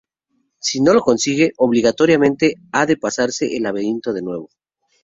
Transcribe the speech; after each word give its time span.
Si 0.59 0.81
no 0.81 0.93
lo 0.95 1.01
consigue, 1.01 1.51
obligatoriamente, 1.57 2.55
ha 2.71 2.87
de 2.87 2.97
pasarse 2.97 3.55
el 3.55 3.61
laberinto 3.61 4.13
de 4.13 4.23
nuevo. 4.23 4.49